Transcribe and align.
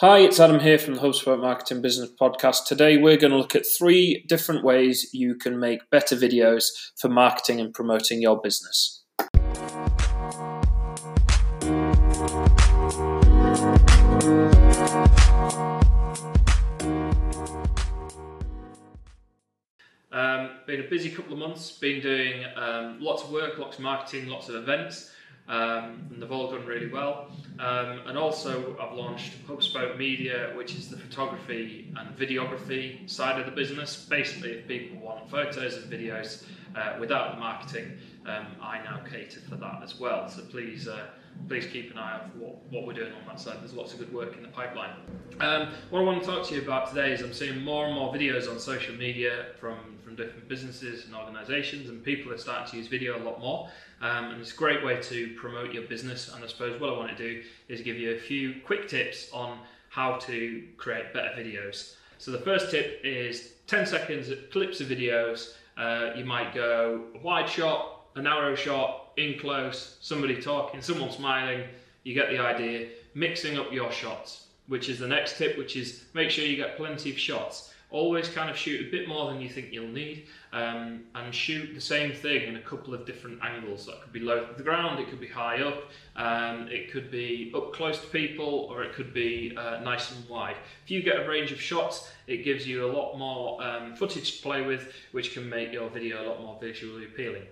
Hi, 0.00 0.18
it's 0.18 0.38
Adam 0.38 0.60
here 0.60 0.78
from 0.78 0.94
the 0.94 1.00
HubSpot 1.00 1.40
Marketing 1.40 1.82
Business 1.82 2.08
Podcast. 2.08 2.66
Today 2.66 2.98
we're 2.98 3.16
going 3.16 3.32
to 3.32 3.36
look 3.36 3.56
at 3.56 3.66
three 3.66 4.24
different 4.28 4.62
ways 4.62 5.12
you 5.12 5.34
can 5.34 5.58
make 5.58 5.90
better 5.90 6.14
videos 6.14 6.66
for 7.00 7.08
marketing 7.08 7.60
and 7.60 7.74
promoting 7.74 8.22
your 8.22 8.40
business. 8.40 9.02
Um, 20.12 20.50
been 20.68 20.78
a 20.78 20.88
busy 20.88 21.10
couple 21.10 21.32
of 21.32 21.40
months, 21.40 21.72
been 21.72 22.00
doing 22.00 22.44
um, 22.54 23.00
lots 23.00 23.24
of 23.24 23.32
work, 23.32 23.58
lots 23.58 23.78
of 23.78 23.82
marketing, 23.82 24.28
lots 24.28 24.48
of 24.48 24.54
events 24.54 25.10
um, 25.48 26.06
and 26.10 26.22
they've 26.22 26.30
all 26.30 26.50
done 26.50 26.66
really 26.66 26.88
well. 26.88 27.30
Um, 27.58 28.02
and 28.06 28.16
also, 28.16 28.76
I've 28.80 28.96
launched 28.96 29.46
HubSpot 29.48 29.96
Media, 29.96 30.52
which 30.54 30.74
is 30.74 30.88
the 30.88 30.96
photography 30.96 31.92
and 31.96 32.16
videography 32.16 33.08
side 33.10 33.40
of 33.40 33.46
the 33.46 33.52
business. 33.52 34.06
Basically, 34.08 34.52
if 34.52 34.68
people 34.68 34.98
want 35.00 35.28
photos 35.28 35.76
and 35.76 35.90
videos 35.90 36.44
uh, 36.76 36.96
without 37.00 37.34
the 37.34 37.40
marketing, 37.40 37.98
um, 38.26 38.46
I 38.60 38.82
now 38.84 39.00
cater 39.10 39.40
for 39.40 39.56
that 39.56 39.82
as 39.82 39.98
well. 39.98 40.28
So 40.28 40.42
please, 40.42 40.86
uh, 40.86 41.06
please 41.46 41.66
keep 41.66 41.90
an 41.90 41.98
eye 41.98 42.14
out 42.14 42.32
for 42.32 42.38
what, 42.38 42.56
what 42.70 42.86
we're 42.86 42.92
doing 42.92 43.12
on 43.12 43.26
that 43.26 43.40
side. 43.40 43.56
There's 43.60 43.74
lots 43.74 43.92
of 43.92 43.98
good 43.98 44.12
work 44.12 44.36
in 44.36 44.42
the 44.42 44.48
pipeline. 44.48 44.90
Um, 45.40 45.68
what 45.90 46.00
I 46.00 46.02
want 46.02 46.22
to 46.22 46.26
talk 46.26 46.46
to 46.48 46.54
you 46.54 46.62
about 46.62 46.88
today 46.88 47.12
is 47.12 47.22
I'm 47.22 47.32
seeing 47.32 47.62
more 47.62 47.86
and 47.86 47.94
more 47.94 48.12
videos 48.12 48.50
on 48.50 48.58
social 48.58 48.94
media 48.94 49.46
from, 49.58 49.78
from 50.04 50.16
different 50.16 50.48
businesses 50.48 51.06
and 51.06 51.14
organisations, 51.14 51.88
and 51.88 52.02
people 52.02 52.32
are 52.32 52.38
starting 52.38 52.70
to 52.72 52.76
use 52.76 52.88
video 52.88 53.16
a 53.16 53.22
lot 53.22 53.40
more. 53.40 53.68
Um, 54.00 54.32
and 54.32 54.40
it's 54.40 54.52
a 54.52 54.56
great 54.56 54.84
way 54.84 55.00
to 55.02 55.34
promote 55.36 55.72
your 55.72 55.84
business. 55.84 56.32
And 56.34 56.44
I 56.44 56.48
suppose 56.48 56.80
what 56.80 56.90
I 56.90 56.96
want 56.96 57.16
to 57.16 57.16
do 57.16 57.42
is 57.68 57.80
give 57.80 57.96
you 57.96 58.14
a 58.14 58.18
few 58.18 58.56
quick 58.64 58.88
tips 58.88 59.30
on 59.32 59.58
how 59.90 60.16
to 60.16 60.64
create 60.76 61.12
better 61.12 61.30
videos. 61.36 61.94
So 62.18 62.30
the 62.30 62.38
first 62.38 62.70
tip 62.70 63.00
is 63.04 63.52
10 63.68 63.86
seconds 63.86 64.30
clips 64.52 64.80
of 64.80 64.88
videos. 64.88 65.54
Uh, 65.76 66.12
you 66.16 66.24
might 66.24 66.54
go 66.54 67.04
wide 67.22 67.48
shot, 67.48 67.97
a 68.18 68.22
narrow 68.22 68.54
shot, 68.54 69.12
in 69.16 69.38
close, 69.38 69.96
somebody 70.00 70.40
talking, 70.40 70.80
someone 70.80 71.10
smiling. 71.10 71.62
You 72.04 72.14
get 72.14 72.30
the 72.30 72.38
idea. 72.38 72.88
Mixing 73.14 73.58
up 73.58 73.72
your 73.72 73.90
shots, 73.90 74.46
which 74.68 74.88
is 74.88 74.98
the 74.98 75.08
next 75.08 75.38
tip, 75.38 75.58
which 75.58 75.76
is 75.76 76.04
make 76.14 76.30
sure 76.30 76.44
you 76.44 76.56
get 76.56 76.76
plenty 76.76 77.10
of 77.10 77.18
shots 77.18 77.72
always 77.90 78.28
kind 78.28 78.50
of 78.50 78.56
shoot 78.56 78.86
a 78.86 78.90
bit 78.90 79.08
more 79.08 79.30
than 79.30 79.40
you 79.40 79.48
think 79.48 79.72
you'll 79.72 79.88
need 79.88 80.26
um, 80.52 81.00
and 81.14 81.34
shoot 81.34 81.74
the 81.74 81.80
same 81.80 82.12
thing 82.12 82.46
in 82.46 82.56
a 82.56 82.60
couple 82.60 82.92
of 82.92 83.06
different 83.06 83.42
angles 83.42 83.86
that 83.86 84.00
could 84.02 84.12
be 84.12 84.20
low 84.20 84.44
to 84.44 84.54
the 84.54 84.62
ground 84.62 85.00
it 85.00 85.08
could 85.08 85.20
be 85.20 85.26
high 85.26 85.62
up 85.62 85.84
um, 86.16 86.68
it 86.68 86.90
could 86.92 87.10
be 87.10 87.50
up 87.54 87.72
close 87.72 87.98
to 87.98 88.06
people 88.08 88.68
or 88.70 88.82
it 88.82 88.92
could 88.92 89.14
be 89.14 89.54
uh, 89.56 89.80
nice 89.80 90.10
and 90.12 90.28
wide 90.28 90.56
if 90.84 90.90
you 90.90 91.02
get 91.02 91.18
a 91.18 91.28
range 91.28 91.50
of 91.50 91.60
shots 91.60 92.10
it 92.26 92.44
gives 92.44 92.66
you 92.66 92.84
a 92.84 92.90
lot 92.92 93.16
more 93.16 93.62
um, 93.62 93.96
footage 93.96 94.36
to 94.36 94.42
play 94.42 94.60
with 94.62 94.92
which 95.12 95.32
can 95.32 95.48
make 95.48 95.72
your 95.72 95.88
video 95.88 96.22
a 96.22 96.24
lot 96.28 96.42
more 96.42 96.58
visually 96.60 97.04
appealing 97.04 97.46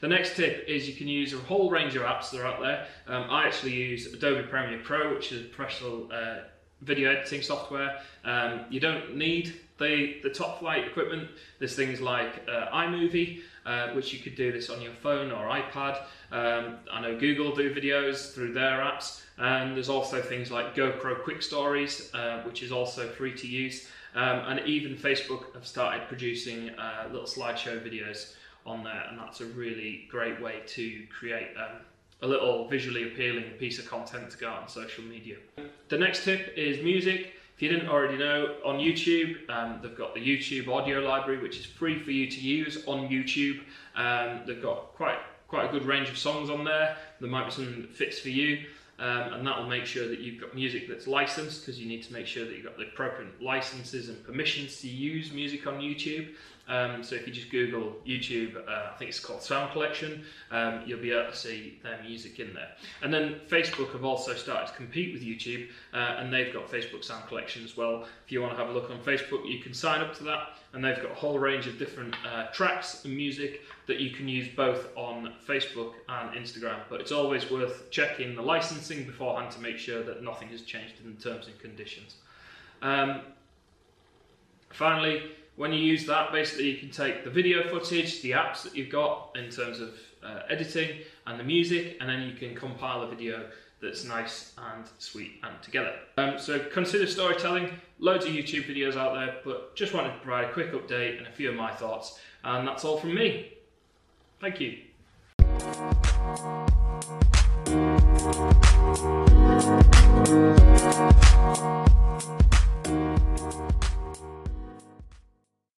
the 0.00 0.08
next 0.08 0.36
tip 0.36 0.64
is 0.68 0.88
you 0.88 0.94
can 0.94 1.08
use 1.08 1.32
a 1.32 1.38
whole 1.38 1.70
range 1.70 1.96
of 1.96 2.02
apps 2.02 2.30
that 2.30 2.40
are 2.40 2.46
out 2.46 2.60
there. 2.60 2.86
Um, 3.06 3.30
I 3.30 3.46
actually 3.46 3.74
use 3.74 4.12
Adobe 4.12 4.46
Premiere 4.48 4.80
Pro, 4.82 5.14
which 5.14 5.32
is 5.32 5.42
a 5.42 5.48
professional 5.48 6.10
uh, 6.12 6.40
video 6.82 7.10
editing 7.10 7.42
software. 7.42 8.00
Um, 8.24 8.66
you 8.70 8.80
don't 8.80 9.16
need 9.16 9.54
the, 9.78 10.16
the 10.22 10.30
top 10.30 10.60
flight 10.60 10.86
equipment. 10.86 11.28
There's 11.58 11.74
things 11.74 12.00
like 12.00 12.46
uh, 12.48 12.74
iMovie, 12.74 13.40
uh, 13.66 13.88
which 13.90 14.12
you 14.12 14.18
could 14.20 14.36
do 14.36 14.52
this 14.52 14.70
on 14.70 14.80
your 14.80 14.92
phone 14.92 15.32
or 15.32 15.48
iPad. 15.48 16.02
Um, 16.30 16.76
I 16.92 17.00
know 17.00 17.18
Google 17.18 17.54
do 17.54 17.74
videos 17.74 18.32
through 18.32 18.52
their 18.52 18.80
apps. 18.80 19.22
And 19.38 19.74
there's 19.74 19.88
also 19.88 20.22
things 20.22 20.50
like 20.50 20.76
GoPro 20.76 21.22
QuikStories, 21.24 22.14
uh, 22.14 22.42
which 22.44 22.62
is 22.62 22.70
also 22.70 23.08
free 23.08 23.34
to 23.36 23.46
use. 23.46 23.88
Um, 24.14 24.40
and 24.46 24.60
even 24.66 24.94
Facebook 24.94 25.52
have 25.54 25.66
started 25.66 26.06
producing 26.06 26.70
uh, 26.70 27.08
little 27.10 27.26
slideshow 27.26 27.82
videos 27.84 28.34
on 28.66 28.84
there, 28.84 29.04
and 29.10 29.18
that's 29.18 29.40
a 29.40 29.46
really 29.46 30.06
great 30.10 30.40
way 30.40 30.62
to 30.66 31.06
create 31.18 31.48
um, 31.56 31.80
a 32.22 32.26
little 32.26 32.68
visually 32.68 33.04
appealing 33.04 33.44
piece 33.58 33.78
of 33.78 33.88
content 33.88 34.30
to 34.30 34.38
go 34.38 34.48
out 34.48 34.62
on 34.62 34.68
social 34.68 35.04
media. 35.04 35.36
The 35.88 35.98
next 35.98 36.24
tip 36.24 36.54
is 36.56 36.82
music. 36.82 37.32
If 37.56 37.62
you 37.62 37.68
didn't 37.68 37.88
already 37.88 38.16
know, 38.16 38.56
on 38.64 38.78
YouTube, 38.78 39.48
um, 39.48 39.78
they've 39.82 39.96
got 39.96 40.14
the 40.14 40.20
YouTube 40.20 40.68
audio 40.68 41.00
library, 41.00 41.40
which 41.40 41.58
is 41.58 41.66
free 41.66 41.98
for 41.98 42.10
you 42.10 42.28
to 42.28 42.40
use 42.40 42.84
on 42.86 43.08
YouTube. 43.08 43.60
Um, 43.94 44.40
they've 44.46 44.62
got 44.62 44.94
quite 44.94 45.18
quite 45.46 45.68
a 45.68 45.72
good 45.72 45.84
range 45.84 46.08
of 46.08 46.18
songs 46.18 46.50
on 46.50 46.64
there. 46.64 46.96
There 47.20 47.30
might 47.30 47.44
be 47.44 47.50
something 47.52 47.82
that 47.82 47.92
fits 47.92 48.18
for 48.18 48.30
you. 48.30 48.66
Um, 48.98 49.34
and 49.34 49.46
that 49.46 49.58
will 49.58 49.68
make 49.68 49.86
sure 49.86 50.06
that 50.08 50.20
you've 50.20 50.40
got 50.40 50.54
music 50.54 50.88
that's 50.88 51.08
licensed 51.08 51.60
because 51.60 51.80
you 51.80 51.88
need 51.88 52.04
to 52.04 52.12
make 52.12 52.26
sure 52.26 52.44
that 52.44 52.54
you've 52.54 52.64
got 52.64 52.76
the 52.76 52.84
appropriate 52.84 53.42
licenses 53.42 54.08
and 54.08 54.22
permissions 54.24 54.80
to 54.82 54.88
use 54.88 55.32
music 55.32 55.66
on 55.66 55.80
YouTube. 55.80 56.30
Um, 56.66 57.02
so 57.02 57.14
if 57.14 57.26
you 57.26 57.32
just 57.32 57.50
Google 57.50 57.96
YouTube, 58.06 58.56
uh, 58.56 58.92
I 58.92 58.96
think 58.96 59.10
it's 59.10 59.20
called 59.20 59.42
Sound 59.42 59.72
Collection, 59.72 60.24
um, 60.50 60.82
you'll 60.86 61.00
be 61.00 61.12
able 61.12 61.30
to 61.30 61.36
see 61.36 61.78
their 61.82 62.00
music 62.02 62.40
in 62.40 62.54
there. 62.54 62.68
And 63.02 63.12
then 63.12 63.40
Facebook 63.48 63.92
have 63.92 64.04
also 64.04 64.34
started 64.34 64.68
to 64.68 64.74
compete 64.74 65.12
with 65.12 65.22
YouTube, 65.22 65.68
uh, 65.92 66.16
and 66.18 66.32
they've 66.32 66.52
got 66.52 66.70
Facebook 66.70 67.04
Sound 67.04 67.26
Collection 67.26 67.64
as 67.64 67.76
well. 67.76 68.06
If 68.24 68.32
you 68.32 68.40
want 68.40 68.54
to 68.54 68.58
have 68.58 68.70
a 68.70 68.72
look 68.72 68.90
on 68.90 68.98
Facebook, 69.00 69.46
you 69.46 69.60
can 69.62 69.74
sign 69.74 70.00
up 70.00 70.14
to 70.16 70.24
that, 70.24 70.54
and 70.72 70.82
they've 70.82 70.96
got 70.96 71.10
a 71.10 71.14
whole 71.14 71.38
range 71.38 71.66
of 71.66 71.78
different 71.78 72.14
uh, 72.26 72.46
tracks 72.46 73.04
and 73.04 73.14
music 73.14 73.60
that 73.86 74.00
you 74.00 74.10
can 74.10 74.26
use 74.26 74.48
both 74.48 74.88
on 74.96 75.34
Facebook 75.46 75.92
and 76.08 76.30
Instagram. 76.30 76.78
But 76.88 77.02
it's 77.02 77.12
always 77.12 77.50
worth 77.50 77.90
checking 77.90 78.34
the 78.34 78.42
licensing 78.42 79.04
beforehand 79.04 79.52
to 79.52 79.60
make 79.60 79.76
sure 79.76 80.02
that 80.02 80.22
nothing 80.22 80.48
has 80.48 80.62
changed 80.62 80.94
in 81.04 81.14
the 81.14 81.20
terms 81.20 81.46
and 81.46 81.58
conditions. 81.58 82.16
Um, 82.80 83.20
finally, 84.70 85.22
when 85.56 85.72
you 85.72 85.78
use 85.78 86.04
that, 86.06 86.32
basically 86.32 86.70
you 86.70 86.78
can 86.78 86.90
take 86.90 87.24
the 87.24 87.30
video 87.30 87.68
footage, 87.68 88.22
the 88.22 88.32
apps 88.32 88.62
that 88.62 88.74
you've 88.76 88.90
got 88.90 89.30
in 89.36 89.50
terms 89.50 89.80
of 89.80 89.94
uh, 90.22 90.40
editing 90.48 90.98
and 91.26 91.38
the 91.38 91.44
music, 91.44 91.96
and 92.00 92.08
then 92.08 92.22
you 92.22 92.34
can 92.34 92.54
compile 92.54 93.02
a 93.02 93.08
video 93.08 93.46
that's 93.80 94.04
nice 94.04 94.52
and 94.72 94.88
sweet 94.98 95.32
and 95.42 95.60
together. 95.62 95.94
Um, 96.16 96.38
so 96.38 96.58
consider 96.58 97.06
storytelling, 97.06 97.70
loads 97.98 98.24
of 98.24 98.32
YouTube 98.32 98.64
videos 98.64 98.96
out 98.96 99.14
there, 99.14 99.36
but 99.44 99.76
just 99.76 99.92
wanted 99.94 100.12
to 100.12 100.18
provide 100.18 100.46
a 100.46 100.52
quick 100.52 100.72
update 100.72 101.18
and 101.18 101.26
a 101.26 101.32
few 101.32 101.50
of 101.50 101.54
my 101.54 101.72
thoughts, 101.72 102.18
and 102.42 102.66
that's 102.66 102.84
all 102.84 102.98
from 102.98 103.14
me. 103.14 103.52
Thank 104.40 104.60
you. 104.60 104.78